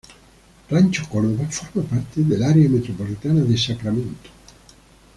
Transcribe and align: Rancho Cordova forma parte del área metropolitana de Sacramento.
Rancho 0.71 1.05
Cordova 1.07 1.47
forma 1.51 1.83
parte 1.87 2.23
del 2.25 2.41
área 2.41 2.67
metropolitana 2.67 3.41
de 3.41 3.55
Sacramento. 3.55 4.29